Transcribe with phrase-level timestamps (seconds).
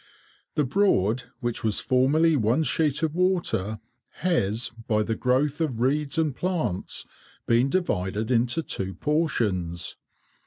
[0.55, 3.79] The Broad, which was formerly one sheet of water,
[4.25, 7.05] has, by the growth of reeds and plants,
[7.45, 9.97] been divided into two portions.